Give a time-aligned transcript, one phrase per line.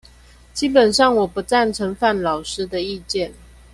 [0.51, 3.31] 基本上我不贊成范老師的意見